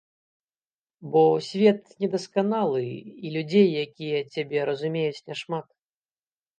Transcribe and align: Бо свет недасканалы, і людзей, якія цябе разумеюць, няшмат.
Бо 1.15 1.23
свет 1.49 1.81
недасканалы, 2.01 2.83
і 2.95 3.27
людзей, 3.37 3.67
якія 3.85 4.27
цябе 4.35 4.69
разумеюць, 4.75 5.25
няшмат. 5.33 5.67